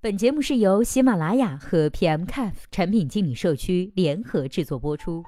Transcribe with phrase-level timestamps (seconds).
[0.00, 5.24] 本节目是由喜马拉雅和 pm caf 产品经理社区联合制作播出。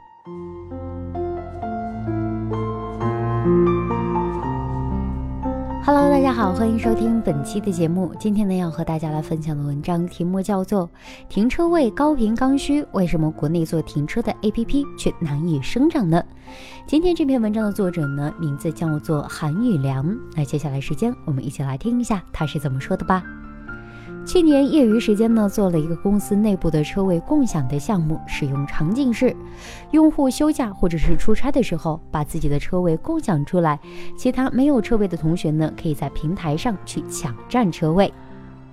[5.87, 8.13] Hello，大家好，欢迎收听本期的节目。
[8.19, 10.89] 今天呢，要和大家来分享的文章题目叫做
[11.29, 16.21] 《停车位高频刚需，为什么国内做停车的 APP 却难以生长呢？》
[16.89, 20.13] 今天这篇文章的作者呢，名字叫做韩宇良。
[20.35, 23.23] 那接下来时间，我们一起来听一下他是怎么说的吧。
[24.27, 28.21] 去年业余时间呢，做了一个公司内部的车位共享的项目。
[28.27, 29.35] 使用场景是，
[29.93, 33.79] 用户休假或者是出差的时候，把自己的车位共享出来，
[34.19, 38.13] 其他没有车位的同学呢，可以在平台上去抢占车位。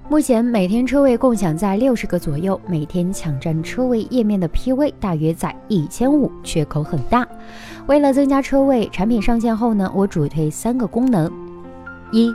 [0.10, 7.28] 目前每天车位共享在六十个左右，每天抢占车位页面的 PV 大约在一千五，缺口很大。
[7.86, 11.32] 为了增加车位，产品上线后呢，我主推三个功能：
[12.12, 12.34] 一。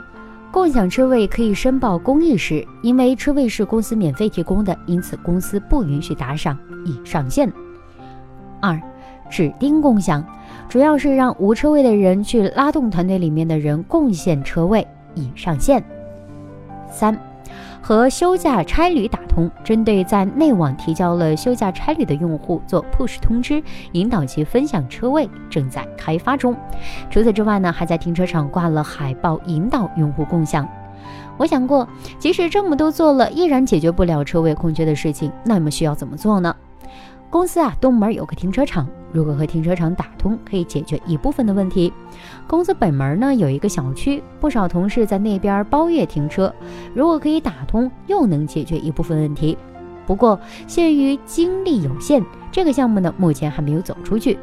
[0.51, 7.51] 共享车位可以申报公益时，因为车位是公司免费提供的，因此公司不允许打赏，已上线。
[8.59, 8.79] 二，
[9.29, 10.25] 指定共享，
[10.67, 15.83] 主要是让无车位的人去拉动团队里面的人贡献车位，已上线。
[16.91, 17.28] 三。
[17.81, 23.61] 和休假差旅打通，针对在内网提交了休假差旅的用户做 push 通知，
[23.93, 26.55] 引导其分享车位，正在开发中。
[27.09, 30.67] 除此之外呢，还在停车场挂了海报，引导用户共享。
[31.37, 31.87] 我想过，
[32.19, 36.55] 即使这么多做了，依然解决不了车位空缺的事情，那么需要怎么做呢？
[37.29, 41.93] 公司啊，东门有个停车场，如果和停车场打通，可以解决一部分的问题。
[42.47, 46.51] 公司北门呢有一个小区，不少同事在那边包月停车，
[46.95, 49.55] 如果可以打通，又能解决一部分问题。
[50.07, 54.39] 不过限于精力有限，这个项目呢目前还没有走出去。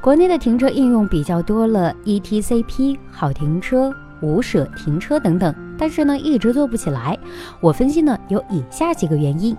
[0.00, 3.92] 国内的停车应用比较多了，ETCP、好停车、
[4.22, 7.18] 无舍停车等等，但是呢一直做不起来。
[7.60, 9.54] 我分析呢有以下几个原因：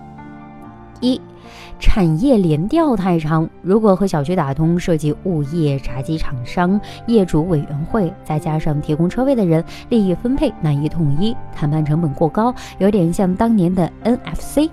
[1.00, 1.20] 一。
[1.80, 14.68] 产业联调太长，如果和小区打通，涉及物业、闸机厂商、业主委员会，再加上提供车位的人，利益分配难以统一，谈判成本过高，有点像当年的 NFC。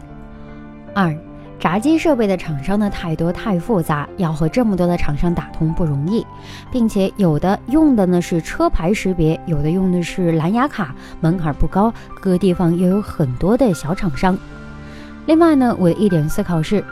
[0.96, 1.16] 二，
[1.59, 6.25] 闸机设备的厂商呢太多太复杂，要和这么多的厂商打通不容易，
[6.72, 14.35] 并且有的用的呢是车牌识别，有的用的是蓝牙卡，门槛不高，各个地方又有很多的小厂商。
[15.25, 16.84] 另外呢，我的一点思考是，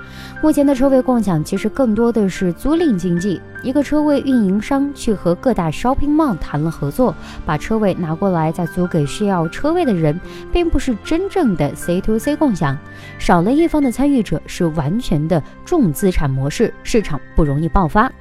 [0.42, 3.40] 目前的车位共享其实更多的是租赁经济。
[3.62, 10.20] 一个车位运营商去和各大 shopping mall 谈了合作，把车位拿过来再租给需要车位的人，
[10.52, 12.78] 并不是真正的 C to C 共享，
[13.20, 18.12] 少了一方的参与者，是完全的重资产模式，市场不容易爆发。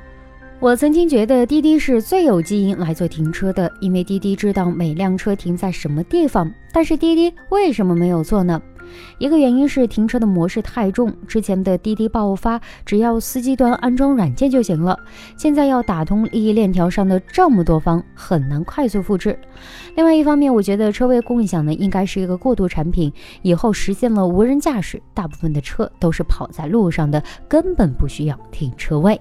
[0.60, 6.48] 我曾经觉得滴滴是最有基因来做停车的，因为滴滴知道每辆车停在什么地方。
[6.72, 8.62] 但是滴滴为什么没有做呢？
[9.19, 14.98] 一个原因是停车的模式太重，之前的滴滴爆发，只要司机端安装软件就行了。
[15.36, 19.38] 现在要打通利益链条上的这么多方，很难快速复制。
[19.97, 29.20] 另外一方面，我觉得车位共享呢，应该是一个过渡产品，以后实现了无人驾驶，大部分的车都是跑在路上的，根本不需要停车位。